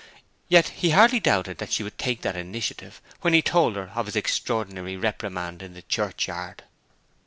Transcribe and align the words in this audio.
Yet 0.49 0.69
he 0.69 0.89
hardly 0.89 1.19
doubted 1.19 1.59
that 1.59 1.71
she 1.73 1.83
would 1.83 1.99
take 1.99 2.23
that 2.23 2.35
initiative 2.35 3.03
when 3.19 3.33
he 3.35 3.43
told 3.43 3.75
her 3.75 3.91
of 3.93 4.07
his 4.07 4.15
extraordinary 4.15 4.97
reprimand 4.97 5.61
in 5.61 5.75
the 5.75 5.83
churchyard. 5.83 6.63